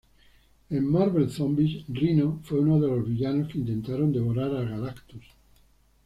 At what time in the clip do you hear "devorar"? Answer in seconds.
4.11-4.49